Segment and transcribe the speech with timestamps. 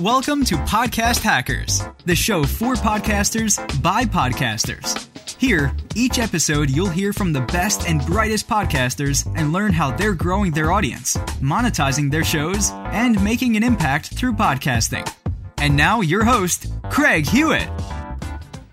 [0.00, 5.08] Welcome to Podcast Hackers, the show for podcasters by podcasters.
[5.40, 10.14] Here, each episode, you'll hear from the best and brightest podcasters and learn how they're
[10.14, 15.12] growing their audience, monetizing their shows, and making an impact through podcasting.
[15.56, 17.68] And now, your host, Craig Hewitt.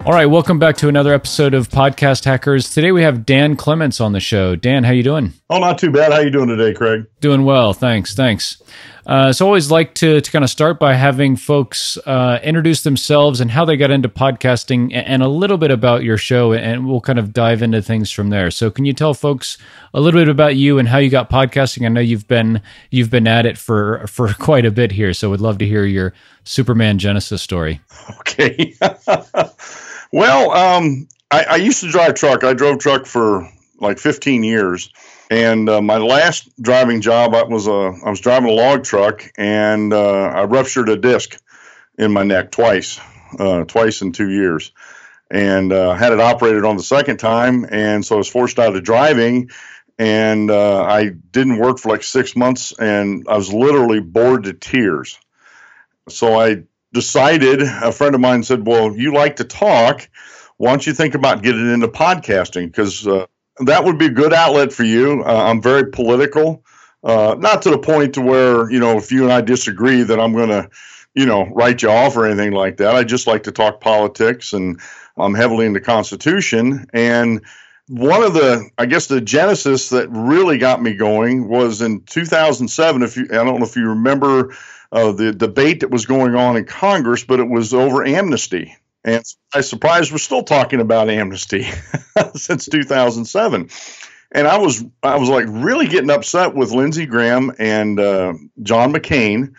[0.06, 2.72] All right, welcome back to another episode of Podcast Hackers.
[2.72, 4.56] Today we have Dan Clements on the show.
[4.56, 5.34] Dan, how you doing?
[5.50, 6.12] Oh, not too bad.
[6.12, 7.08] How you doing today, Craig?
[7.26, 8.14] Doing well, thanks.
[8.14, 8.62] Thanks.
[9.04, 12.84] Uh, so, I always like to, to kind of start by having folks uh, introduce
[12.84, 16.88] themselves and how they got into podcasting and a little bit about your show, and
[16.88, 18.52] we'll kind of dive into things from there.
[18.52, 19.58] So, can you tell folks
[19.96, 21.84] a little bit about you and how you got podcasting?
[21.84, 22.62] I know you've been
[22.92, 25.84] you've been at it for for quite a bit here, so we'd love to hear
[25.84, 26.14] your
[26.44, 27.82] Superman Genesis story.
[28.20, 28.76] Okay.
[30.12, 32.46] Well, um, I, I, used to drive truck.
[32.46, 33.50] I drove truck for
[33.86, 34.90] like 15 years,
[35.30, 39.24] and uh, my last driving job, I was a I was driving a log truck,
[39.38, 41.40] and uh, I ruptured a disc
[41.98, 43.00] in my neck twice,
[43.40, 44.72] uh, twice in two years,
[45.32, 48.76] and uh, had it operated on the second time, and so I was forced out
[48.76, 49.50] of driving.
[49.98, 54.52] And uh, I didn't work for like six months, and I was literally bored to
[54.52, 55.18] tears.
[56.10, 60.10] So I decided, a friend of mine said, Well, you like to talk.
[60.58, 62.68] Why don't you think about getting into podcasting?
[62.68, 63.26] Because uh,
[63.60, 65.24] that would be a good outlet for you.
[65.24, 66.64] Uh, I'm very political,
[67.04, 70.20] uh, not to the point to where, you know, if you and I disagree, that
[70.20, 70.70] I'm going to,
[71.14, 72.96] you know, write you off or anything like that.
[72.96, 74.80] I just like to talk politics and
[75.18, 76.88] I'm heavily into the Constitution.
[76.94, 77.46] And
[77.88, 83.04] one of the, I guess, the genesis that really got me going was in 2007.
[83.04, 84.56] If you, I don't know if you remember
[84.92, 88.76] uh, the debate that was going on in Congress, but it was over amnesty.
[89.06, 91.64] And I surprised we're still talking about amnesty
[92.36, 93.70] since 2007.
[94.32, 98.34] And I was I was like really getting upset with Lindsey Graham and uh,
[98.64, 99.54] John McCain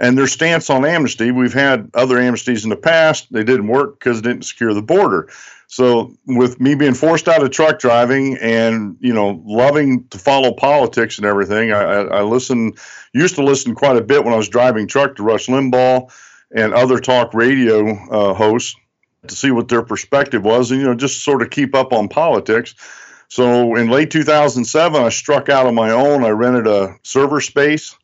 [0.00, 1.30] and their stance on amnesty.
[1.30, 4.82] We've had other amnesties in the past; they didn't work because it didn't secure the
[4.82, 5.28] border.
[5.68, 10.54] So, with me being forced out of truck driving and you know loving to follow
[10.54, 12.72] politics and everything, I, I, I listen
[13.12, 16.10] used to listen quite a bit when I was driving truck to Rush Limbaugh
[16.54, 18.74] and other talk radio uh, hosts
[19.28, 22.08] to see what their perspective was, and you know just sort of keep up on
[22.08, 22.74] politics.
[23.28, 26.24] So, in late 2007, I struck out on my own.
[26.24, 27.96] I rented a server space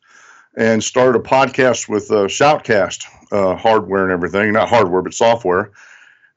[0.55, 5.71] and started a podcast with uh, Shoutcast uh, hardware and everything, not hardware but software.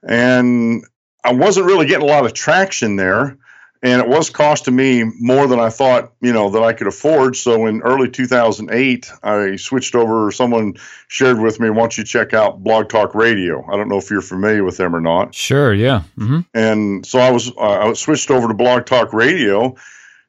[0.02, 0.84] And
[1.24, 3.36] I wasn't really getting a lot of traction there,
[3.82, 7.36] and it was costing me more than I thought, you know, that I could afford.
[7.36, 10.30] So in early 2008, I switched over.
[10.30, 10.74] Someone
[11.08, 14.10] shared with me, "Why don't you check out Blog Talk Radio?" I don't know if
[14.10, 15.34] you're familiar with them or not.
[15.34, 16.02] Sure, yeah.
[16.18, 16.40] Mm-hmm.
[16.54, 19.76] And so I was, uh, I switched over to Blog Talk Radio,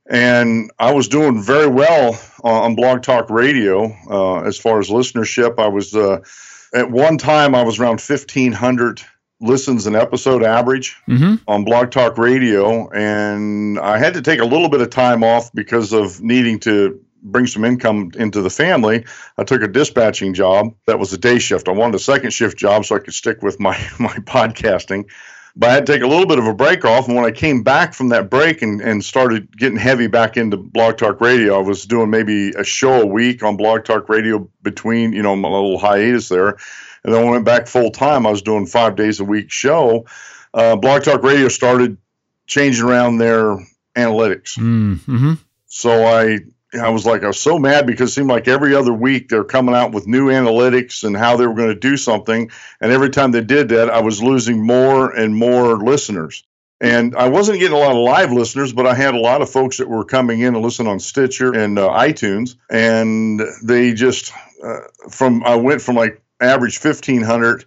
[0.09, 5.57] and I was doing very well on Blog Talk Radio uh, as far as listenership.
[5.57, 6.19] I was uh,
[6.73, 9.01] at one time I was around 1,500
[9.39, 11.35] listens an episode average mm-hmm.
[11.47, 15.51] on Blog Talk Radio, and I had to take a little bit of time off
[15.53, 19.05] because of needing to bring some income into the family.
[19.37, 21.67] I took a dispatching job that was a day shift.
[21.67, 25.05] I wanted a second shift job so I could stick with my my podcasting.
[25.59, 27.07] But I had to take a little bit of a break off.
[27.07, 30.55] And when I came back from that break and, and started getting heavy back into
[30.55, 34.47] Blog Talk Radio, I was doing maybe a show a week on Blog Talk Radio
[34.61, 36.57] between, you know, my little hiatus there.
[37.03, 39.51] And then when I went back full time, I was doing five days a week
[39.51, 40.05] show.
[40.53, 41.97] Uh, Blog Talk Radio started
[42.45, 43.57] changing around their
[43.95, 44.57] analytics.
[44.57, 45.33] Mm-hmm.
[45.67, 46.39] So I
[46.73, 49.43] I was like, I was so mad because it seemed like every other week they're
[49.43, 52.51] coming out with new analytics and how they were going to do something.
[52.81, 56.43] And every time they did that, I was losing more and more listeners.
[56.79, 59.49] And I wasn't getting a lot of live listeners, but I had a lot of
[59.49, 62.55] folks that were coming in and listening on Stitcher and uh, iTunes.
[62.69, 64.31] And they just,
[64.63, 67.65] uh, from, I went from like average 1500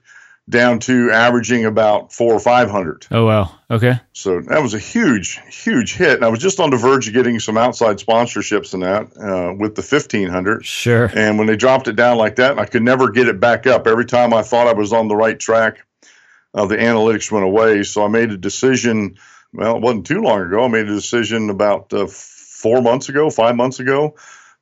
[0.48, 3.06] down to averaging about four or 500.
[3.12, 3.52] Oh, wow.
[3.70, 4.00] Okay.
[4.12, 6.14] So that was a huge, huge hit.
[6.14, 9.54] And I was just on the verge of getting some outside sponsorships and that uh,
[9.54, 10.64] with the 1500.
[10.66, 11.10] Sure.
[11.14, 13.86] And when they dropped it down like that, I could never get it back up.
[13.86, 15.78] Every time I thought I was on the right track,
[16.52, 17.84] uh, the analytics went away.
[17.84, 19.16] So I made a decision.
[19.52, 20.64] Well, it wasn't too long ago.
[20.64, 24.16] I made a decision about uh, four months ago, five months ago,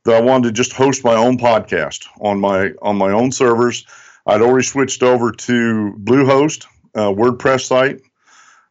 [0.09, 3.87] that I wanted to just host my own podcast on my on my own servers.
[4.27, 8.01] I'd already switched over to Bluehost, WordPress site,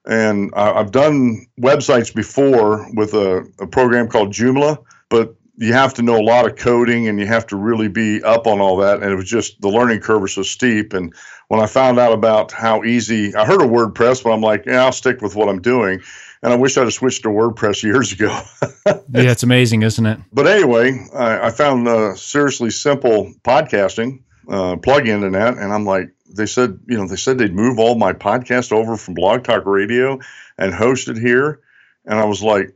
[0.06, 5.94] and I, have done websites before with a, a program called Joomla, but you have
[5.96, 8.78] to know a lot of coding and you have to really be up on all
[8.78, 9.02] that.
[9.02, 10.94] And it was just the learning curve was so steep.
[10.94, 11.14] And
[11.48, 14.86] when I found out about how easy, I heard of WordPress, but I'm like, yeah,
[14.86, 16.02] I'll stick with what I'm doing
[16.44, 18.42] and I wish I'd have switched to WordPress years ago.
[18.86, 20.20] yeah, it's amazing, isn't it?
[20.32, 25.86] But anyway, I, I found uh, seriously simple podcasting, uh, plug-in to that, and I'm
[25.86, 29.44] like, they said, you know, they said they'd move all my podcast over from Blog
[29.44, 30.20] Talk Radio
[30.58, 31.62] and host it here,
[32.06, 32.74] and I was like,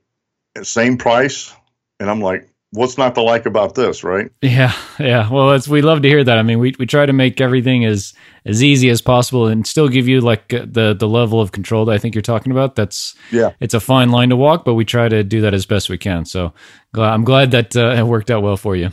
[0.63, 1.53] same price,
[1.99, 4.31] and I'm like, what's not to like about this, right?
[4.41, 5.29] Yeah, yeah.
[5.29, 6.37] Well, it's we love to hear that.
[6.37, 8.13] I mean, we we try to make everything as
[8.45, 11.85] as easy as possible and still give you like uh, the the level of control
[11.85, 12.75] that I think you're talking about.
[12.75, 15.65] That's yeah, it's a fine line to walk, but we try to do that as
[15.65, 16.25] best we can.
[16.25, 16.53] So
[16.95, 18.89] I'm glad that uh, it worked out well for you.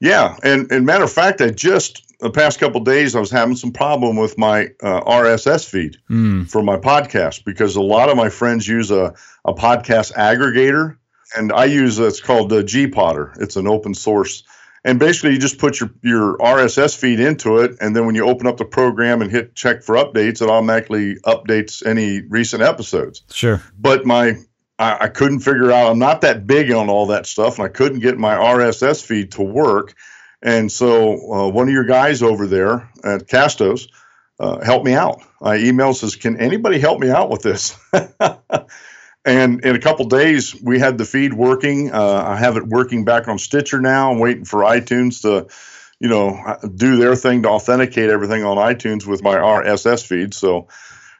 [0.00, 3.56] Yeah, and and matter of fact, I just the past couple days I was having
[3.56, 6.48] some problem with my uh, RSS feed mm.
[6.48, 9.14] for my podcast because a lot of my friends use a
[9.44, 10.96] a podcast aggregator
[11.36, 13.40] and I use it's called the GPodder.
[13.40, 14.44] It's an open source,
[14.84, 18.26] and basically you just put your your RSS feed into it, and then when you
[18.26, 23.22] open up the program and hit check for updates, it automatically updates any recent episodes.
[23.30, 23.62] Sure.
[23.78, 24.36] But my
[24.78, 25.90] I, I couldn't figure out.
[25.90, 29.32] I'm not that big on all that stuff, and I couldn't get my RSS feed
[29.32, 29.94] to work.
[30.40, 33.88] And so uh, one of your guys over there at Castos
[34.38, 35.20] uh, helped me out.
[35.42, 37.76] I emailed says, "Can anybody help me out with this?"
[39.28, 41.92] And in a couple days, we had the feed working.
[41.92, 44.10] Uh, I have it working back on Stitcher now.
[44.10, 45.52] I'm waiting for iTunes to,
[46.00, 50.32] you know, do their thing to authenticate everything on iTunes with my RSS feed.
[50.32, 50.68] So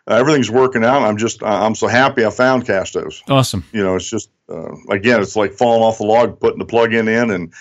[0.07, 1.03] uh, everything's working out.
[1.03, 3.23] I'm just, I'm so happy I found Castos.
[3.29, 3.65] Awesome.
[3.73, 6.95] You know, it's just, uh, again, it's like falling off the log, putting the plug
[6.95, 7.53] in in, and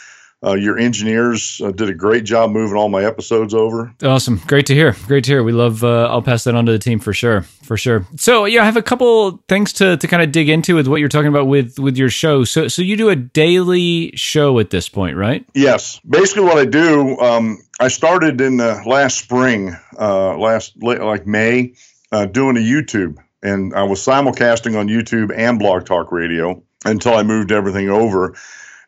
[0.46, 3.94] uh, your engineers uh, did a great job moving all my episodes over.
[4.04, 4.96] Awesome, great to hear.
[5.08, 5.44] Great to hear.
[5.44, 5.84] We love.
[5.84, 8.06] Uh, I'll pass that on to the team for sure, for sure.
[8.18, 11.00] So yeah, I have a couple things to to kind of dig into with what
[11.00, 12.44] you're talking about with with your show.
[12.44, 15.44] So so you do a daily show at this point, right?
[15.56, 16.00] Yes.
[16.08, 21.74] Basically, what I do, um, I started in the last spring, uh, last like May,
[22.12, 27.16] uh, doing a YouTube, and I was simulcasting on YouTube and Blog Talk Radio until
[27.16, 28.36] I moved everything over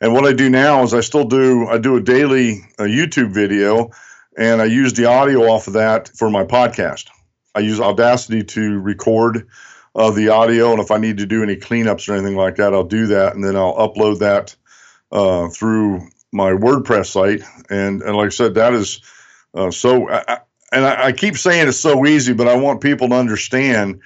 [0.01, 3.33] and what I do now is I still do I do a daily a YouTube
[3.33, 3.91] video,
[4.37, 7.07] and I use the audio off of that for my podcast.
[7.55, 9.47] I use Audacity to record
[9.95, 12.73] uh, the audio, and if I need to do any cleanups or anything like that,
[12.73, 14.55] I'll do that, and then I'll upload that
[15.11, 17.43] uh, through my WordPress site.
[17.69, 19.01] And and like I said, that is
[19.53, 20.09] uh, so.
[20.09, 20.39] I,
[20.71, 24.01] and I, I keep saying it's so easy, but I want people to understand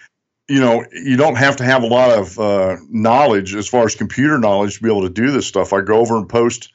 [0.50, 3.95] you know, you don't have to have a lot of uh, knowledge as far as
[3.95, 5.74] computer knowledge to be able to do this stuff.
[5.74, 6.72] I go over and post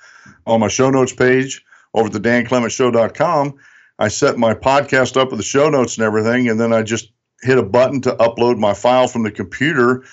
[0.47, 3.59] on my show notes page over at the danclementshow.com.
[3.99, 7.13] I set my podcast up with the show notes and everything, and then I just
[7.43, 10.05] hit a button to upload my file from the computer.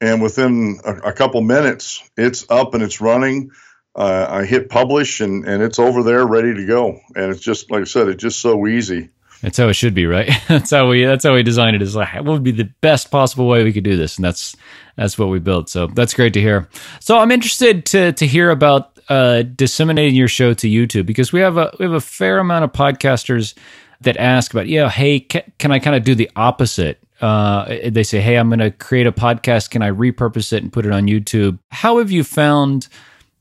[0.00, 3.50] And within a, a couple minutes, it's up and it's running.
[3.94, 7.00] Uh, I hit publish and, and it's over there ready to go.
[7.14, 9.10] And it's just, like I said, it's just so easy.
[9.42, 10.30] That's how it should be, right?
[10.48, 11.82] that's how we that's how we designed it.
[11.82, 14.56] Is like what would be the best possible way we could do this, and that's
[14.96, 15.68] that's what we built.
[15.68, 16.68] So that's great to hear.
[17.00, 21.40] So I'm interested to to hear about uh, disseminating your show to YouTube because we
[21.40, 23.54] have a we have a fair amount of podcasters
[24.00, 27.02] that ask about, yeah, hey, can, can I kind of do the opposite?
[27.20, 29.70] Uh, they say, hey, I'm going to create a podcast.
[29.70, 31.58] Can I repurpose it and put it on YouTube?
[31.70, 32.88] How have you found?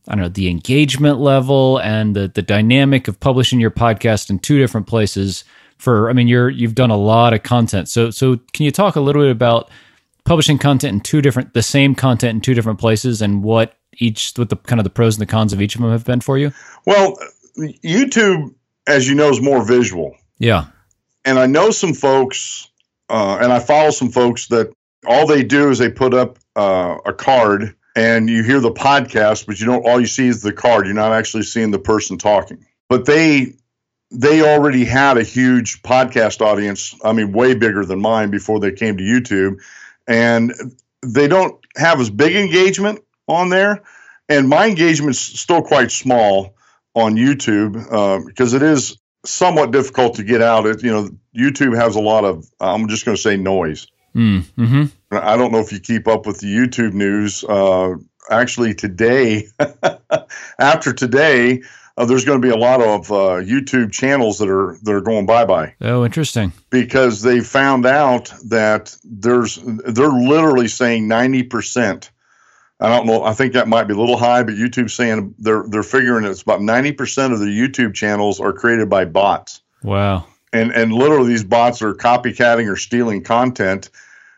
[0.08, 4.38] I don't know the engagement level and the the dynamic of publishing your podcast in
[4.38, 5.44] two different places
[5.78, 7.90] for I mean you're you've done a lot of content.
[7.90, 9.70] So so can you talk a little bit about
[10.24, 14.34] publishing content in two different the same content in two different places and what each
[14.36, 16.22] what the kind of the pros and the cons of each of them have been
[16.22, 16.52] for you?
[16.86, 17.18] Well,
[17.58, 18.54] YouTube
[18.88, 20.16] as you know is more visual.
[20.38, 20.66] Yeah.
[21.24, 22.70] And I know some folks
[23.10, 24.72] uh, and I follow some folks that
[25.08, 29.46] all they do is they put up uh, a card and you hear the podcast,
[29.46, 30.86] but you don't all you see is the card.
[30.86, 32.66] You're not actually seeing the person talking.
[32.90, 33.54] But they
[34.12, 36.96] they already had a huge podcast audience.
[37.04, 39.62] I mean, way bigger than mine before they came to YouTube.
[40.08, 40.54] And
[41.02, 43.84] they don't have as big engagement on there.
[44.30, 46.56] And my engagement's still quite small
[46.94, 50.66] on YouTube uh, because it is somewhat difficult to get out.
[50.66, 53.88] It, you know, YouTube has a lot of, I'm just going to say noise.
[54.16, 57.44] Mm, hmm I don't know if you keep up with the YouTube news.
[57.44, 57.96] Uh,
[58.30, 59.48] actually, today,
[60.60, 61.62] after today,
[61.98, 65.02] uh, there's going to be a lot of uh, YouTube channels that are that are
[65.02, 65.76] going bye bye.
[65.82, 66.52] Oh, interesting.
[66.70, 72.12] Because they found out that there's they're literally saying ninety percent.
[72.80, 73.24] I don't know.
[73.24, 76.42] I think that might be a little high, but YouTube's saying they're they're figuring it's
[76.42, 79.62] about ninety percent of the YouTube channels are created by bots.
[79.82, 80.28] Wow.
[80.52, 83.90] And and literally these bots are copycatting or stealing content,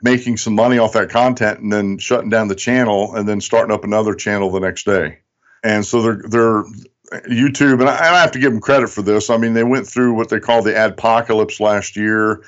[0.04, 3.74] making some money off that content, and then shutting down the channel, and then starting
[3.74, 5.20] up another channel the next day.
[5.64, 6.64] And so they're they're
[7.12, 9.30] YouTube, and I, and I, have to give them credit for this.
[9.30, 12.44] I mean, they went through what they call the adpocalypse last year,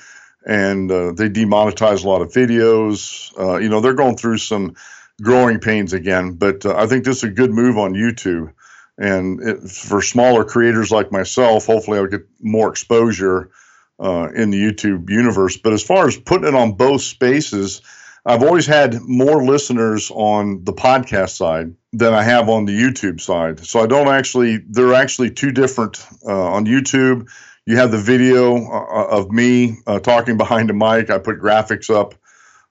[0.46, 3.36] and uh, they demonetized a lot of videos.
[3.38, 4.74] Uh, you know, they're going through some
[5.22, 8.52] growing pains again, but uh, I think this is a good move on YouTube.
[8.98, 13.50] And it, for smaller creators like myself, hopefully I'll get more exposure
[13.98, 15.56] uh, in the YouTube universe.
[15.56, 17.80] But as far as putting it on both spaces,
[18.26, 23.20] I've always had more listeners on the podcast side than I have on the YouTube
[23.20, 23.64] side.
[23.64, 26.06] So I don't actually, they're actually two different.
[26.26, 27.28] Uh, on YouTube,
[27.66, 31.10] you have the video uh, of me uh, talking behind a mic.
[31.10, 32.14] I put graphics up,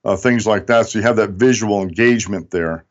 [0.06, 0.88] uh, things like that.
[0.88, 2.86] So you have that visual engagement there.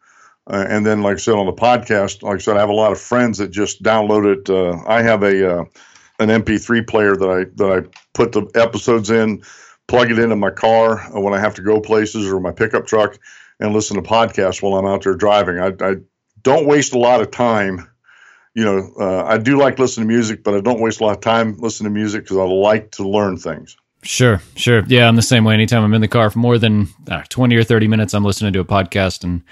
[0.51, 2.75] Uh, and then, like I said, on the podcast, like I said, I have a
[2.75, 4.51] lot of friends that just download it.
[4.51, 5.67] Uh, I have a
[6.21, 9.43] an MP3 player that I that I put the episodes in
[9.89, 13.19] plug it into my car when I have to go places or my pickup truck
[13.59, 15.59] and listen to podcasts while I'm out there driving.
[15.59, 15.97] I, I
[16.43, 17.91] don't waste a lot of time.
[18.55, 21.17] You know, uh, I do like listening to music, but I don't waste a lot
[21.17, 23.77] of time listening to music because I like to learn things.
[24.03, 24.85] Sure, sure.
[24.87, 25.55] Yeah, I'm the same way.
[25.55, 28.53] Anytime I'm in the car for more than uh, 20 or 30 minutes, I'm listening
[28.53, 29.43] to a podcast, and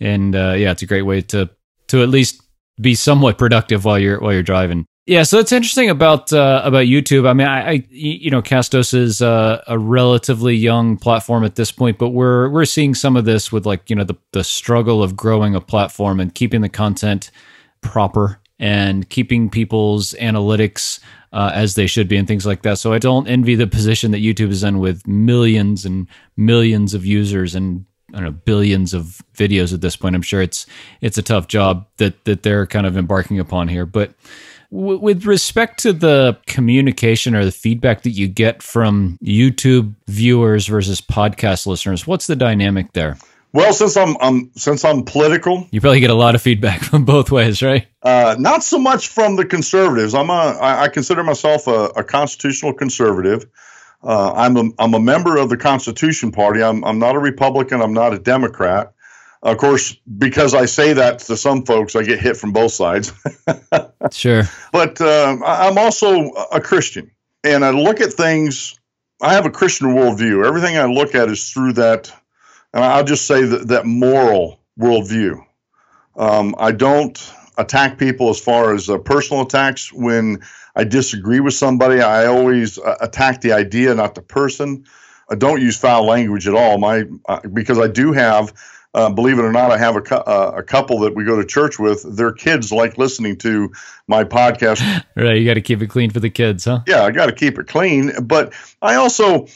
[0.00, 1.50] and uh, yeah, it's a great way to
[1.88, 2.42] to at least
[2.80, 4.86] be somewhat productive while you're while you're driving.
[5.12, 7.28] Yeah, so it's interesting about uh, about YouTube.
[7.28, 11.70] I mean, I, I you know, Castos is uh, a relatively young platform at this
[11.70, 15.02] point, but we're we're seeing some of this with like you know the the struggle
[15.02, 17.30] of growing a platform and keeping the content
[17.82, 20.98] proper and keeping people's analytics
[21.34, 22.78] uh, as they should be and things like that.
[22.78, 27.04] So I don't envy the position that YouTube is in with millions and millions of
[27.04, 30.14] users and I don't know billions of videos at this point.
[30.14, 30.64] I'm sure it's
[31.02, 34.14] it's a tough job that that they're kind of embarking upon here, but
[34.72, 41.02] with respect to the communication or the feedback that you get from YouTube viewers versus
[41.02, 43.18] podcast listeners, what's the dynamic there?
[43.52, 47.04] Well, since I'm, I'm since I'm political, you probably get a lot of feedback from
[47.04, 47.86] both ways, right?
[48.02, 50.14] Uh, not so much from the conservatives.
[50.14, 53.44] I'm a I, I consider myself a, a constitutional conservative.
[54.02, 56.62] Uh, I'm a I'm a member of the Constitution Party.
[56.62, 57.82] I'm I'm not a Republican.
[57.82, 58.94] I'm not a Democrat.
[59.42, 63.12] Of course, because I say that to some folks, I get hit from both sides.
[64.12, 64.44] sure.
[64.72, 67.10] But uh, I'm also a Christian,
[67.42, 68.78] and I look at things.
[69.20, 70.46] I have a Christian worldview.
[70.46, 72.12] Everything I look at is through that,
[72.72, 75.44] and I'll just say that, that moral worldview.
[76.16, 77.18] Um, I don't
[77.58, 79.92] attack people as far as uh, personal attacks.
[79.92, 80.40] When
[80.76, 84.84] I disagree with somebody, I always uh, attack the idea, not the person.
[85.28, 86.78] I don't use foul language at all.
[86.78, 88.52] My uh, because I do have
[88.94, 91.46] uh, believe it or not, I have a, uh, a couple that we go to
[91.46, 92.04] church with.
[92.16, 93.72] Their kids like listening to
[94.06, 94.80] my podcast.
[95.16, 96.80] right, you got to keep it clean for the kids, huh?
[96.86, 98.12] Yeah, I got to keep it clean.
[98.22, 99.46] But I also,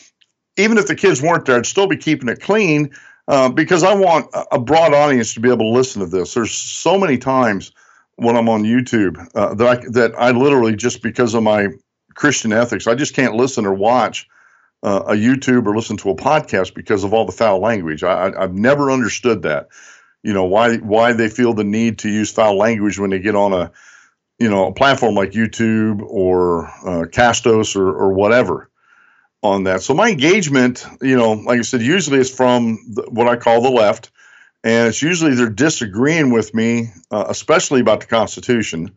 [0.56, 2.94] even if the kids weren't there, I'd still be keeping it clean
[3.28, 6.32] uh, because I want a broad audience to be able to listen to this.
[6.32, 7.72] There's so many times
[8.14, 11.68] when I'm on YouTube uh, that I that I literally just because of my
[12.14, 14.26] Christian ethics, I just can't listen or watch
[14.86, 18.04] uh, a YouTube or listen to a podcast because of all the foul language.
[18.04, 19.68] I, I've never understood that.
[20.22, 23.34] You know why why they feel the need to use foul language when they get
[23.34, 23.72] on a
[24.38, 28.70] you know a platform like YouTube or uh, Castos or, or whatever
[29.42, 29.82] on that.
[29.82, 33.62] So my engagement, you know, like I said, usually it's from the, what I call
[33.62, 34.10] the left,
[34.62, 38.94] and it's usually they're disagreeing with me, uh, especially about the Constitution.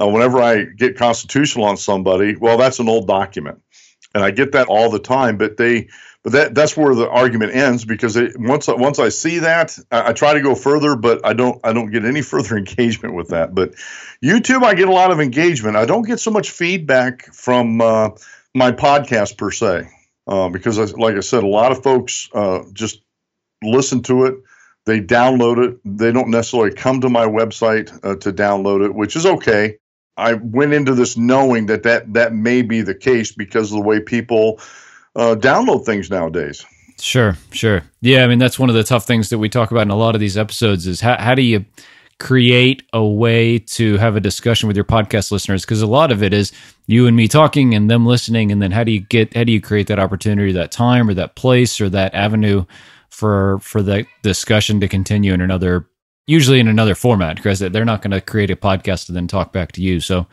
[0.00, 3.62] Uh, whenever I get constitutional on somebody, well, that's an old document
[4.14, 5.38] and I get that all the time.
[5.38, 5.88] But they,
[6.22, 10.10] but that that's where the argument ends because it, once once I see that, I,
[10.10, 13.28] I, try to go further, but I don't I don't get any further engagement with
[13.28, 13.54] that.
[13.54, 13.74] But
[14.22, 15.76] YouTube, I get a lot of engagement.
[15.76, 18.10] I don't get so much feedback from uh,
[18.54, 19.88] my podcast per se
[20.26, 23.02] uh, because, I, like I said, a lot of folks uh, just
[23.62, 24.36] listen to it.
[24.86, 25.78] They download it.
[25.84, 29.78] They don't necessarily come to my website uh, to download it, which is okay.
[30.16, 33.84] I went into this knowing that that, that may be the case because of the
[33.84, 34.60] way people
[35.16, 36.64] uh, download things nowadays.
[36.98, 37.82] Sure, sure.
[38.00, 39.96] Yeah, I mean that's one of the tough things that we talk about in a
[39.96, 41.64] lot of these episodes is how how do you
[42.18, 46.22] create a way to have a discussion with your podcast listeners because a lot of
[46.22, 46.52] it is
[46.86, 49.50] you and me talking and them listening and then how do you get how do
[49.50, 52.62] you create that opportunity that time or that place or that avenue
[53.08, 55.86] for for that discussion to continue in another
[56.30, 59.52] usually in another format because they're not going to create a podcast and then talk
[59.52, 59.98] back to you.
[59.98, 60.28] So,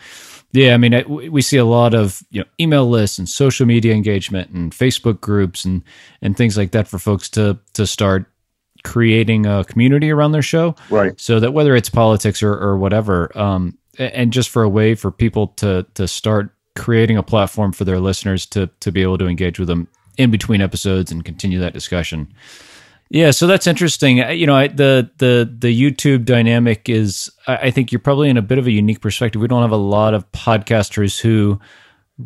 [0.51, 3.93] yeah, I mean, we see a lot of you know email lists and social media
[3.93, 5.83] engagement and Facebook groups and
[6.21, 8.27] and things like that for folks to to start
[8.83, 10.75] creating a community around their show.
[10.89, 11.19] Right.
[11.19, 15.11] So that whether it's politics or or whatever, um, and just for a way for
[15.11, 19.27] people to to start creating a platform for their listeners to to be able to
[19.27, 19.87] engage with them
[20.17, 22.31] in between episodes and continue that discussion.
[23.09, 24.17] Yeah, so that's interesting.
[24.17, 27.31] You know, I, the the the YouTube dynamic is.
[27.47, 29.41] I think you're probably in a bit of a unique perspective.
[29.41, 31.59] We don't have a lot of podcasters who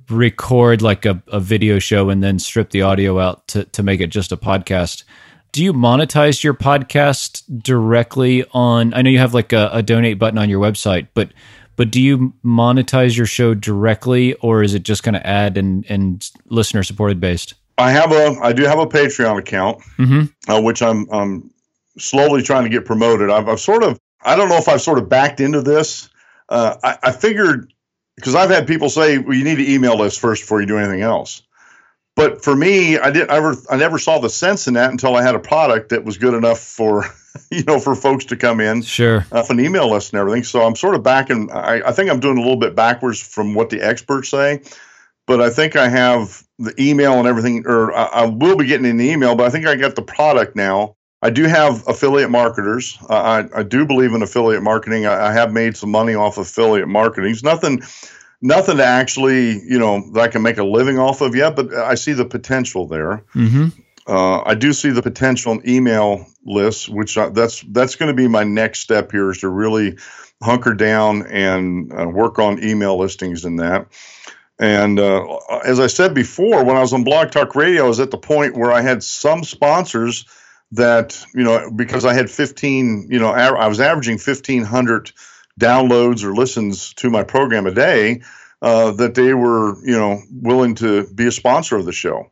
[0.10, 4.02] record like a, a video show and then strip the audio out to to make
[4.02, 5.04] it just a podcast.
[5.52, 8.94] Do you monetize your podcast directly on?
[8.94, 11.32] I know you have like a, a donate button on your website, but
[11.76, 15.86] But do you monetize your show directly, or is it just kind of ad and
[15.90, 17.54] and listener supported based?
[17.78, 20.52] I have a I do have a Patreon account, mm-hmm.
[20.52, 21.52] uh, which I'm I'm
[21.98, 23.30] slowly trying to get promoted.
[23.30, 26.10] I've, I've sort of I don't know if I've sort of backed into this.
[26.50, 27.74] Uh, I, I figured
[28.16, 30.78] because I've had people say, "Well, you need to email list first before you do
[30.78, 31.44] anything else."
[32.16, 35.24] But for me, I didn't ever I never saw the sense in that until I
[35.24, 37.06] had a product that was good enough for
[37.52, 40.44] you know for folks to come in sure off an email list and everything.
[40.44, 41.50] So I'm sort of backing.
[41.52, 44.62] I, I think I'm doing a little bit backwards from what the experts say,
[45.26, 48.86] but I think I have the email and everything, or I, I will be getting
[48.86, 49.36] an email.
[49.36, 50.96] But I think I got the product now.
[51.22, 52.98] I do have affiliate marketers.
[53.10, 55.06] Uh, I, I do believe in affiliate marketing.
[55.06, 57.32] I, I have made some money off affiliate marketing.
[57.32, 57.84] It's nothing
[58.42, 61.74] nothing to actually, you know, that I can make a living off of yet, but
[61.74, 63.24] I see the potential there.
[63.36, 63.68] Mm-hmm.
[64.08, 68.16] Uh, I do see the potential in email lists, which I, that's that's going to
[68.16, 69.98] be my next step here is to really
[70.42, 73.88] hunker down and uh, work on email listings and that.
[74.62, 78.00] And uh, as I said before, when I was on Blog Talk Radio, I was
[78.00, 80.26] at the point where I had some sponsors
[80.74, 85.12] that you know because I had 15, you know, I was averaging 1,500
[85.60, 88.22] downloads or listens to my program a day,
[88.62, 92.32] uh, that they were, you know, willing to be a sponsor of the show.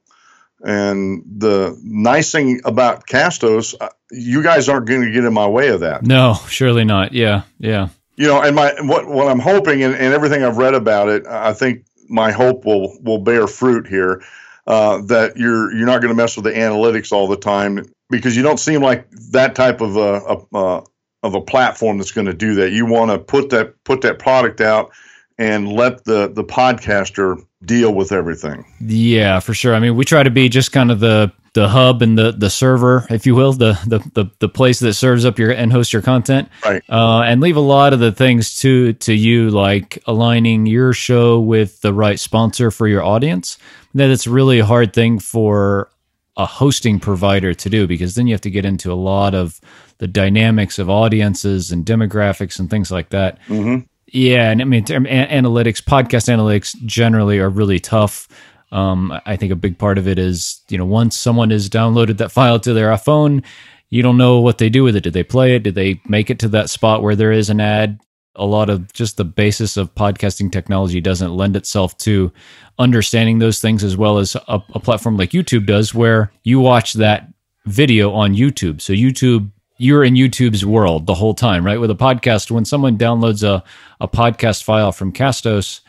[0.61, 5.47] And the nice thing about Castos, uh, you guys aren't going to get in my
[5.47, 6.03] way of that.
[6.03, 7.13] No, surely not.
[7.13, 7.89] Yeah, yeah.
[8.17, 11.25] You know, and my what what I'm hoping, and, and everything I've read about it,
[11.25, 14.21] I think my hope will will bear fruit here.
[14.67, 18.35] Uh, that you're you're not going to mess with the analytics all the time because
[18.35, 20.83] you don't seem like that type of a, a,
[21.23, 22.71] of a platform that's going to do that.
[22.71, 24.91] You want to put that put that product out
[25.39, 28.65] and let the the podcaster deal with everything.
[28.79, 29.73] Yeah, for sure.
[29.73, 32.49] I mean, we try to be just kind of the the hub and the the
[32.49, 35.93] server, if you will, the the the, the place that serves up your and hosts
[35.93, 36.83] your content, right?
[36.89, 41.39] Uh, and leave a lot of the things to to you, like aligning your show
[41.39, 43.57] with the right sponsor for your audience.
[43.93, 45.89] That it's really a hard thing for
[46.37, 49.59] a hosting provider to do because then you have to get into a lot of
[49.97, 53.37] the dynamics of audiences and demographics and things like that.
[53.47, 53.79] Mm-hmm.
[54.11, 58.27] Yeah, and I mean, analytics, podcast analytics generally are really tough.
[58.71, 62.17] Um, I think a big part of it is, you know, once someone has downloaded
[62.17, 63.43] that file to their phone,
[63.89, 65.01] you don't know what they do with it.
[65.01, 65.63] Did they play it?
[65.63, 67.99] Did they make it to that spot where there is an ad?
[68.35, 72.31] A lot of just the basis of podcasting technology doesn't lend itself to
[72.77, 76.93] understanding those things as well as a, a platform like YouTube does, where you watch
[76.93, 77.27] that
[77.65, 78.81] video on YouTube.
[78.81, 81.79] So YouTube you're in YouTube's world the whole time, right?
[81.79, 83.63] With a podcast, when someone downloads a,
[84.01, 85.79] a podcast file from Castos,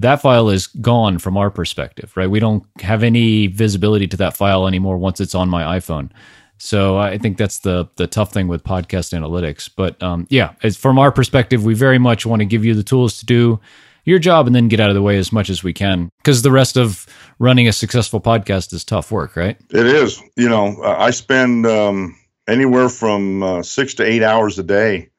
[0.00, 2.28] that file is gone from our perspective, right?
[2.28, 6.10] We don't have any visibility to that file anymore once it's on my iPhone.
[6.58, 9.68] So I think that's the the tough thing with podcast analytics.
[9.74, 13.18] But um, yeah, from our perspective, we very much want to give you the tools
[13.18, 13.60] to do
[14.04, 16.42] your job and then get out of the way as much as we can because
[16.42, 17.06] the rest of
[17.38, 19.58] running a successful podcast is tough work, right?
[19.70, 20.22] It is.
[20.36, 21.66] You know, I spend.
[21.66, 22.16] Um
[22.48, 25.10] anywhere from uh, six to eight hours a day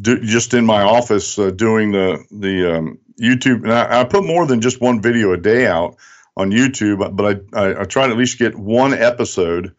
[0.00, 3.62] do, just in my office uh, doing the the um, YouTube.
[3.62, 5.96] And I, I, put more than just one video a day out
[6.36, 9.74] on YouTube, but I, I, I try to at least get one episode,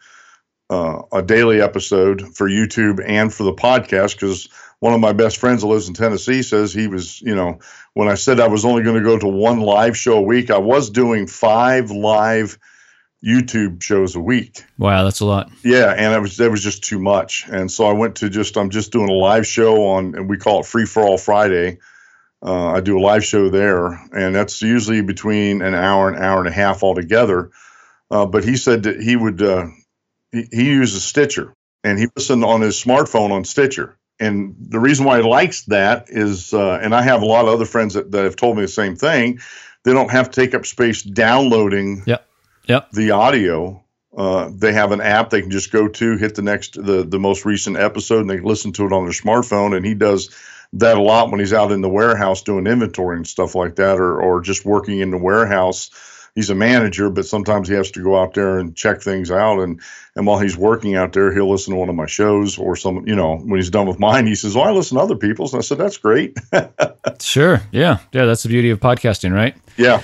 [0.69, 5.37] uh, a daily episode for YouTube and for the podcast because one of my best
[5.37, 7.59] friends that lives in Tennessee says he was, you know,
[7.93, 10.51] when I said I was only going to go to one live show a week,
[10.51, 12.57] I was doing five live
[13.25, 14.63] YouTube shows a week.
[14.77, 15.49] Wow, that's a lot.
[15.63, 17.45] Yeah, and it was that was just too much.
[17.47, 20.37] And so I went to just I'm just doing a live show on and we
[20.37, 21.79] call it Free for All Friday.
[22.45, 26.39] Uh, I do a live show there, and that's usually between an hour and hour
[26.39, 27.49] and a half altogether.
[28.11, 29.67] Uh, but he said that he would uh,
[30.31, 31.53] he, he uses Stitcher
[31.83, 33.97] and he listened on his smartphone on Stitcher.
[34.19, 37.53] And the reason why he likes that is, uh, and I have a lot of
[37.53, 39.39] other friends that, that have told me the same thing.
[39.83, 42.25] They don't have to take up space downloading yep
[42.67, 42.91] yep.
[42.91, 43.83] the audio.
[44.15, 47.19] Uh, they have an app they can just go to, hit the next the the
[47.19, 49.75] most recent episode, and they listen to it on their smartphone.
[49.75, 50.33] And he does
[50.73, 53.99] that a lot when he's out in the warehouse doing inventory and stuff like that,
[53.99, 55.89] or or just working in the warehouse.
[56.33, 59.59] He's a manager, but sometimes he has to go out there and check things out.
[59.59, 59.81] And
[60.15, 63.05] and while he's working out there, he'll listen to one of my shows or some.
[63.07, 65.53] You know, when he's done with mine, he says, "Oh, I listen to other people's."
[65.53, 66.37] And I said, "That's great."
[67.19, 67.61] sure.
[67.71, 67.99] Yeah.
[68.13, 68.25] Yeah.
[68.25, 69.55] That's the beauty of podcasting, right?
[69.75, 70.01] Yeah.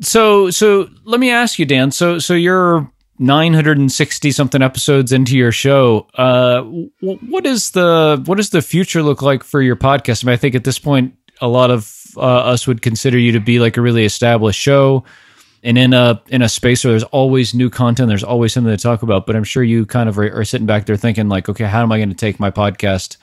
[0.00, 1.90] So so let me ask you, Dan.
[1.90, 6.08] So so you're 960 something episodes into your show.
[6.14, 6.62] Uh,
[7.00, 10.24] what is the what does the future look like for your podcast?
[10.24, 13.32] I mean, I think at this point, a lot of uh, us would consider you
[13.32, 15.04] to be like a really established show,
[15.62, 18.82] and in a in a space where there's always new content, there's always something to
[18.82, 19.26] talk about.
[19.26, 21.82] But I'm sure you kind of are, are sitting back there thinking like, okay, how
[21.82, 23.16] am I going to take my podcast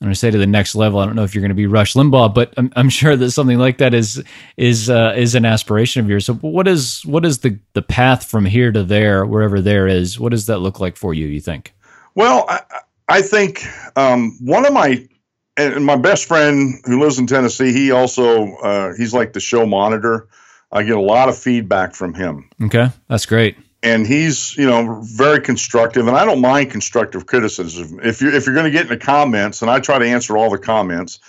[0.00, 0.98] I'm going to say to the next level.
[0.98, 3.30] I don't know if you're going to be Rush Limbaugh, but I'm, I'm sure that
[3.30, 4.22] something like that is
[4.58, 6.26] is uh, is an aspiration of yours.
[6.26, 10.20] So, what is what is the the path from here to there, wherever there is?
[10.20, 11.26] What does that look like for you?
[11.26, 11.72] You think?
[12.14, 12.60] Well, I,
[13.08, 13.64] I think
[13.96, 15.08] um, one of my
[15.56, 19.64] and my best friend who lives in Tennessee, he also uh, he's like the show
[19.64, 20.28] monitor.
[20.70, 22.50] I get a lot of feedback from him.
[22.60, 23.56] Okay, that's great
[23.86, 28.00] and he's you know very constructive and i don't mind constructive criticism.
[28.02, 30.36] If you're if you're going to get in the comments and i try to answer
[30.36, 31.20] all the comments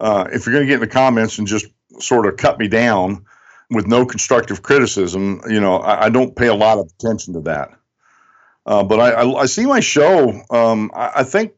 [0.00, 1.66] uh, if you're going to get in the comments and just
[2.00, 3.24] sort of cut me down
[3.70, 7.40] with no constructive criticism you know i, I don't pay a lot of attention to
[7.42, 7.70] that.
[8.66, 11.52] Uh, but I, I, I, see my show um, I, I think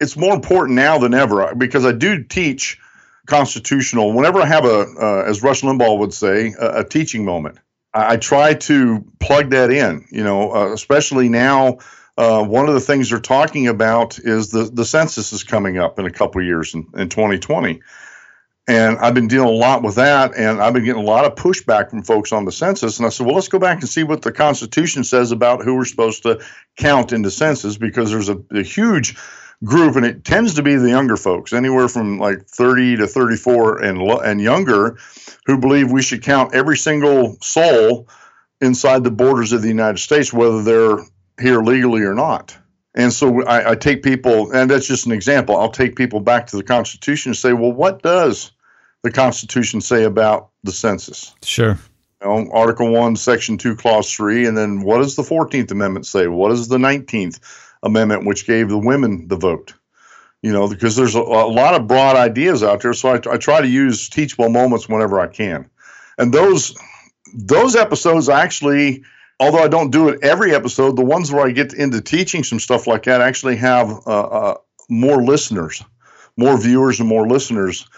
[0.00, 2.78] it's more important now than ever because i do teach
[3.26, 7.58] constitutional whenever i have a uh, as rush limbaugh would say a, a teaching moment
[7.94, 11.78] I try to plug that in, you know, uh, especially now.
[12.16, 15.98] Uh, one of the things they're talking about is the, the census is coming up
[15.98, 17.80] in a couple years in, in 2020.
[18.66, 21.34] And I've been dealing a lot with that, and I've been getting a lot of
[21.34, 22.98] pushback from folks on the census.
[22.98, 25.74] And I said, well, let's go back and see what the Constitution says about who
[25.74, 26.42] we're supposed to
[26.78, 29.16] count in the census, because there's a, a huge
[29.62, 33.82] group, and it tends to be the younger folks, anywhere from like 30 to 34
[33.82, 34.98] and and younger,
[35.46, 38.08] who believe we should count every single soul
[38.60, 40.98] inside the borders of the United States, whether they're
[41.40, 42.56] here legally or not.
[42.94, 45.56] And so I, I, take people, and that's just an example.
[45.56, 48.52] I'll take people back to the Constitution and say, well, what does
[49.02, 51.34] the Constitution say about the census?
[51.42, 51.76] Sure.
[52.22, 54.46] You know, Article 1, Section 2, Clause 3.
[54.46, 56.28] And then what does the 14th Amendment say?
[56.28, 57.40] What does the 19th
[57.84, 59.74] Amendment, which gave the women the vote?
[60.44, 62.92] you know, because there's a, a lot of broad ideas out there.
[62.92, 65.70] So I, I, try to use teachable moments whenever I can.
[66.18, 66.76] And those
[67.34, 69.04] those episodes actually,
[69.40, 72.60] although I don't do it every episode, the ones where I get into teaching some
[72.60, 74.54] stuff like that actually have uh, uh,
[74.90, 75.82] more listeners,
[76.36, 77.88] more viewers, and more listeners,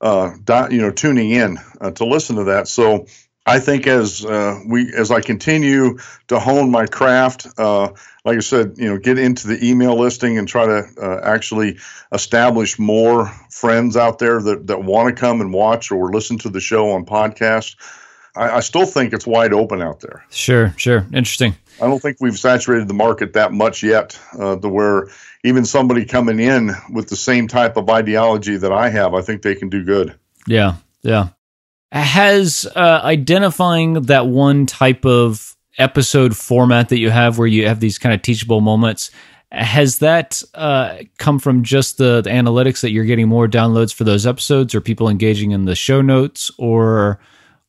[0.00, 0.30] uh,
[0.70, 2.68] you know, tuning in uh, to listen to that.
[2.68, 3.06] So
[3.46, 7.92] I think as uh, we as I continue to hone my craft, uh,
[8.24, 11.78] like I said, you know, get into the email listing and try to uh, actually
[12.12, 16.50] establish more friends out there that that want to come and watch or listen to
[16.50, 17.76] the show on podcast.
[18.34, 20.24] I, I still think it's wide open out there.
[20.30, 21.54] Sure, sure, interesting.
[21.80, 25.08] I don't think we've saturated the market that much yet, uh, to where
[25.44, 29.42] even somebody coming in with the same type of ideology that I have, I think
[29.42, 30.16] they can do good.
[30.48, 31.28] Yeah, yeah
[32.02, 37.80] has uh, identifying that one type of episode format that you have where you have
[37.80, 39.10] these kind of teachable moments
[39.52, 44.04] has that uh, come from just the, the, analytics that you're getting more downloads for
[44.04, 46.50] those episodes or people engaging in the show notes?
[46.58, 47.20] Or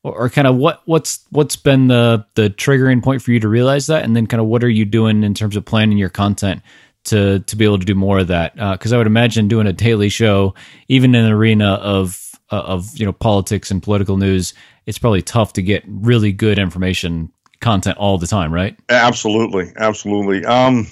[0.03, 3.47] or, or kind of what what's what's been the the triggering point for you to
[3.47, 4.03] realize that?
[4.03, 6.61] And then kind of what are you doing in terms of planning your content
[7.05, 8.55] to to be able to do more of that?
[8.55, 10.55] Because uh, I would imagine doing a daily show
[10.87, 14.53] even in an arena of uh, of you know politics and political news,
[14.85, 18.77] it's probably tough to get really good information content all the time, right?
[18.89, 20.45] Absolutely, absolutely.
[20.45, 20.87] Um,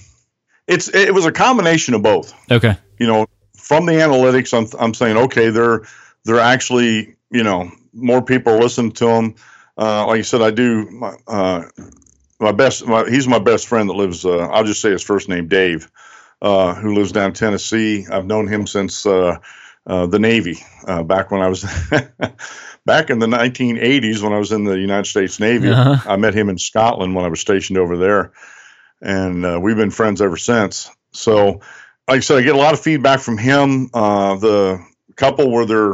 [0.68, 2.34] it's it was a combination of both.
[2.52, 2.76] Okay.
[3.00, 5.84] You know, from the analytics, I'm I'm saying okay, they're
[6.24, 9.36] they're actually you know more people listen to them.
[9.78, 11.63] Uh, like I said, I do my uh,
[12.39, 12.86] my best.
[12.86, 14.26] My, he's my best friend that lives.
[14.26, 15.89] Uh, I'll just say his first name, Dave,
[16.41, 18.06] uh, who lives down Tennessee.
[18.10, 19.06] I've known him since
[19.88, 21.63] uh, the Navy uh, back when I was
[22.86, 25.69] back in the 1980s when I was in the United States Navy.
[25.69, 26.10] Uh-huh.
[26.10, 28.34] I met him in Scotland when I was stationed over there,
[29.02, 30.89] and uh, we've been friends ever since.
[31.12, 31.62] So,
[32.08, 33.89] like I said, I get a lot of feedback from him.
[33.93, 35.93] Uh, the couple where their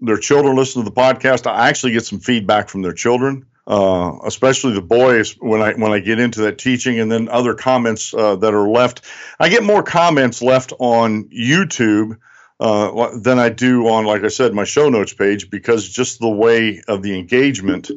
[0.00, 3.46] their children listen to the podcast, I actually get some feedback from their children.
[3.68, 7.54] Uh, especially the boys when I when I get into that teaching, and then other
[7.54, 9.04] comments uh, that are left.
[9.40, 12.18] I get more comments left on YouTube
[12.60, 16.28] uh, than I do on, like I said, my show notes page because just the
[16.28, 17.90] way of the engagement,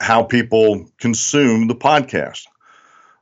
[0.00, 2.46] how people consume the podcast.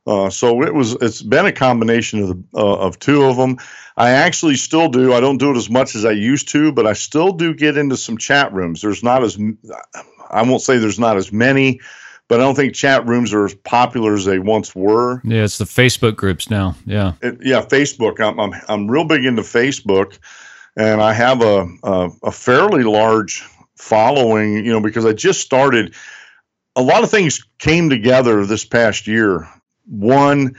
[0.07, 0.93] Uh, so it was.
[1.01, 3.57] It's been a combination of the, uh, of two of them.
[3.97, 5.13] I actually still do.
[5.13, 7.75] I don't do it as much as I used to, but I still do get
[7.75, 8.81] into some chat rooms.
[8.81, 9.39] There's not as
[10.29, 11.81] I won't say there's not as many,
[12.27, 15.21] but I don't think chat rooms are as popular as they once were.
[15.23, 16.75] Yeah, it's the Facebook groups now.
[16.85, 18.19] Yeah, it, yeah, Facebook.
[18.19, 20.19] I'm, I'm I'm real big into Facebook
[20.75, 23.43] and I have a, a, a fairly large
[23.75, 24.65] following.
[24.65, 25.95] You know, because I just started.
[26.77, 29.47] A lot of things came together this past year.
[29.87, 30.57] One,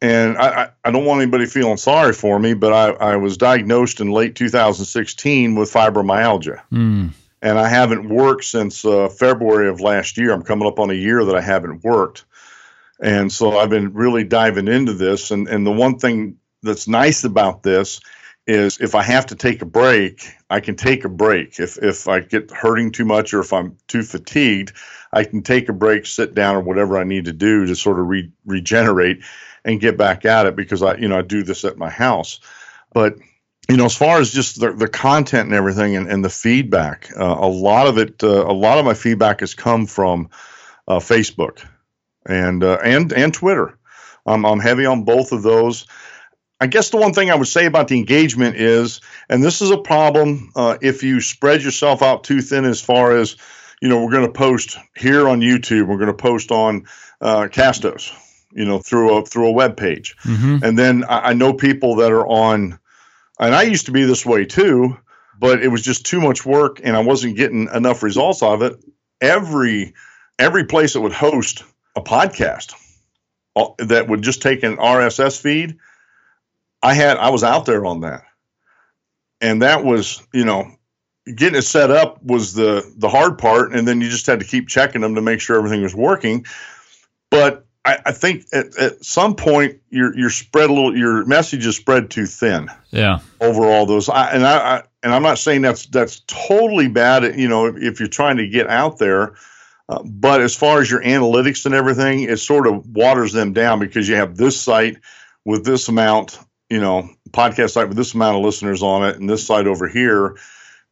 [0.00, 4.00] and I, I don't want anybody feeling sorry for me, but I, I was diagnosed
[4.00, 6.60] in late 2016 with fibromyalgia.
[6.70, 7.10] Mm.
[7.42, 10.32] And I haven't worked since uh, February of last year.
[10.32, 12.24] I'm coming up on a year that I haven't worked.
[13.00, 15.32] And so I've been really diving into this.
[15.32, 18.00] And, and the one thing that's nice about this
[18.48, 21.60] is if I have to take a break, I can take a break.
[21.60, 24.72] If if I get hurting too much or if I'm too fatigued,
[25.12, 28.00] I can take a break, sit down, or whatever I need to do to sort
[28.00, 29.22] of re- regenerate
[29.66, 32.40] and get back at it because I you know I do this at my house.
[32.94, 33.16] But
[33.68, 37.10] you know, as far as just the, the content and everything and, and the feedback,
[37.14, 40.30] uh, a lot of it, uh, a lot of my feedback has come from
[40.88, 41.62] uh, Facebook
[42.24, 43.78] and uh, and and Twitter.
[44.26, 45.86] I'm heavy on both of those.
[46.60, 49.70] I guess the one thing I would say about the engagement is, and this is
[49.70, 53.36] a problem uh, if you spread yourself out too thin as far as,
[53.80, 56.86] you know, we're going to post here on YouTube, we're going to post on
[57.20, 58.12] uh, Castos,
[58.52, 60.64] you know, through a through a web page, mm-hmm.
[60.64, 62.78] and then I, I know people that are on,
[63.38, 64.96] and I used to be this way too,
[65.38, 68.62] but it was just too much work, and I wasn't getting enough results out of
[68.62, 68.84] it.
[69.20, 69.94] Every
[70.38, 71.62] every place that would host
[71.94, 72.74] a podcast
[73.54, 75.78] uh, that would just take an RSS feed
[76.82, 78.24] I had I was out there on that,
[79.40, 80.70] and that was you know
[81.34, 84.46] getting it set up was the the hard part, and then you just had to
[84.46, 86.46] keep checking them to make sure everything was working.
[87.30, 91.66] But I, I think at, at some point your your spread a little your message
[91.66, 92.70] is spread too thin.
[92.90, 93.20] Yeah.
[93.40, 97.38] Overall, those I, and I, I and I'm not saying that's that's totally bad.
[97.38, 99.34] You know, if, if you're trying to get out there.
[99.90, 103.78] Uh, but as far as your analytics and everything, it sort of waters them down
[103.78, 104.98] because you have this site
[105.46, 106.38] with this amount
[106.70, 109.88] you know, podcast site with this amount of listeners on it and this site over
[109.88, 110.36] here.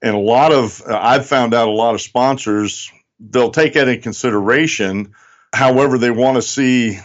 [0.03, 3.89] And a lot of, uh, I've found out a lot of sponsors, they'll take that
[3.89, 5.15] in consideration.
[5.55, 6.99] However, they want to see,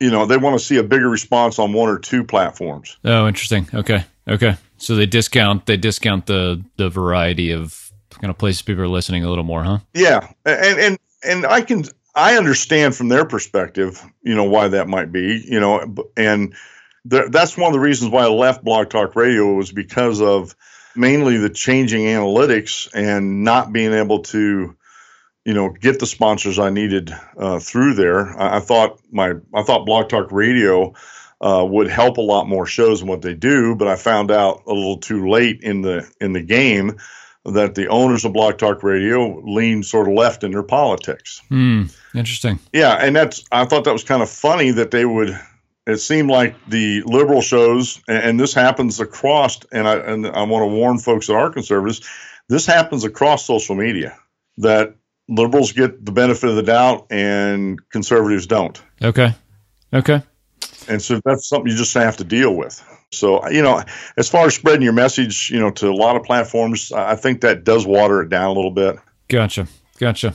[0.00, 2.96] you know, they want to see a bigger response on one or two platforms.
[3.04, 3.68] Oh, interesting.
[3.72, 4.04] Okay.
[4.28, 4.56] Okay.
[4.78, 9.24] So they discount, they discount the, the variety of kind of places people are listening
[9.24, 9.78] a little more, huh?
[9.94, 10.28] Yeah.
[10.44, 15.12] And, and, and I can, I understand from their perspective, you know, why that might
[15.12, 16.54] be, you know, and,
[17.08, 20.54] that's one of the reasons why I left Blog Talk Radio was because of
[20.94, 24.76] mainly the changing analytics and not being able to,
[25.44, 28.28] you know, get the sponsors I needed uh, through there.
[28.38, 30.94] I, I, thought my I thought Blog Talk Radio
[31.40, 34.62] uh, would help a lot more shows than what they do, but I found out
[34.66, 36.96] a little too late in the in the game
[37.44, 41.42] that the owners of Blog Talk Radio lean sort of left in their politics.
[41.50, 42.58] Mm, interesting.
[42.72, 45.38] Yeah, and that's I thought that was kind of funny that they would
[45.86, 50.62] it seemed like the liberal shows, and, this happens across, and I and I want
[50.62, 52.06] to warn folks that are conservatives,
[52.48, 54.18] this happens across social media
[54.58, 54.96] that
[55.28, 58.80] liberals get the benefit of the doubt and conservatives don't.
[59.02, 59.34] Okay.
[59.92, 60.22] Okay.
[60.88, 62.82] And so that's something you just have to deal with.
[63.12, 63.82] So, you know,
[64.16, 67.40] as far as spreading your message, you know, to a lot of platforms, I think
[67.40, 68.96] that does water it down a little bit.
[69.28, 69.66] Gotcha.
[69.98, 70.34] Gotcha.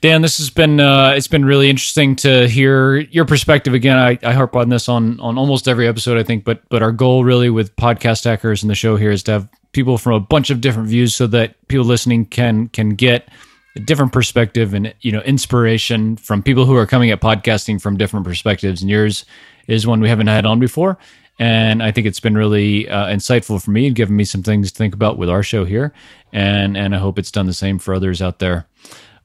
[0.00, 3.98] Dan, this has been uh, it's been really interesting to hear your perspective again.
[3.98, 6.92] I, I harp on this on on almost every episode, I think, but but our
[6.92, 10.20] goal really with podcast hackers and the show here is to have people from a
[10.20, 13.28] bunch of different views so that people listening can can get
[13.74, 17.96] a different perspective and you know inspiration from people who are coming at podcasting from
[17.96, 18.80] different perspectives.
[18.80, 19.24] And yours
[19.66, 20.96] is one we haven't had on before,
[21.40, 24.70] and I think it's been really uh, insightful for me and given me some things
[24.70, 25.92] to think about with our show here.
[26.32, 28.68] And and I hope it's done the same for others out there.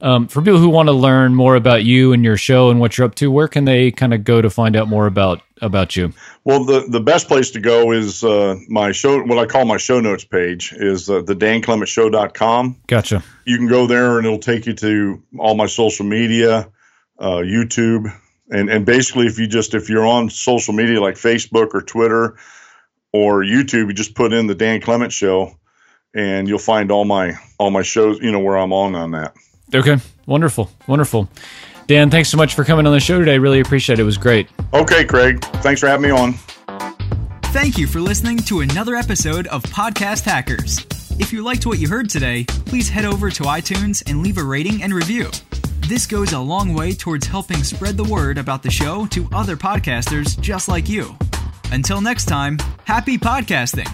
[0.03, 2.97] Um, for people who want to learn more about you and your show and what
[2.97, 5.95] you're up to, where can they kind of go to find out more about about
[5.95, 6.11] you?
[6.43, 9.23] Well, the the best place to go is uh, my show.
[9.23, 12.81] What I call my show notes page is uh, the danclementshow.com.
[12.85, 13.23] Gotcha.
[13.45, 16.69] You can go there and it'll take you to all my social media,
[17.17, 18.13] uh, YouTube,
[18.49, 22.35] and and basically if you just if you're on social media like Facebook or Twitter
[23.13, 25.57] or YouTube, you just put in the Dan Clement Show,
[26.13, 28.19] and you'll find all my all my shows.
[28.19, 29.33] You know where I'm on on that.
[29.73, 29.97] Okay.
[30.25, 30.69] Wonderful.
[30.87, 31.29] Wonderful.
[31.87, 33.37] Dan, thanks so much for coming on the show today.
[33.39, 34.01] Really appreciate it.
[34.01, 34.47] It was great.
[34.73, 35.43] Okay, Craig.
[35.61, 36.33] Thanks for having me on.
[37.51, 40.85] Thank you for listening to another episode of Podcast Hackers.
[41.19, 44.43] If you liked what you heard today, please head over to iTunes and leave a
[44.43, 45.29] rating and review.
[45.87, 49.55] This goes a long way towards helping spread the word about the show to other
[49.55, 51.15] podcasters just like you.
[51.71, 53.91] Until next time, happy podcasting.